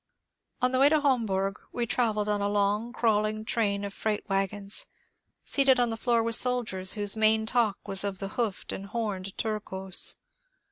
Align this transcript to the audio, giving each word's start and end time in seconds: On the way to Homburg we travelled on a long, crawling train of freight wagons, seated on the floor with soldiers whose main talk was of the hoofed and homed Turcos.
On 0.63 0.71
the 0.71 0.79
way 0.79 0.89
to 0.89 0.99
Homburg 0.99 1.61
we 1.71 1.85
travelled 1.85 2.27
on 2.27 2.41
a 2.41 2.49
long, 2.49 2.91
crawling 2.91 3.45
train 3.45 3.83
of 3.83 3.93
freight 3.93 4.27
wagons, 4.27 4.87
seated 5.45 5.79
on 5.79 5.91
the 5.91 5.95
floor 5.95 6.23
with 6.23 6.35
soldiers 6.35 6.93
whose 6.93 7.15
main 7.15 7.45
talk 7.45 7.77
was 7.87 8.03
of 8.03 8.17
the 8.17 8.29
hoofed 8.29 8.71
and 8.71 8.87
homed 8.87 9.31
Turcos. 9.37 10.15